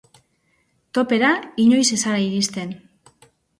Topera 0.99 1.29
inoiz 1.65 1.85
ez 1.99 2.01
zara 2.07 2.25
iristen. 2.25 2.75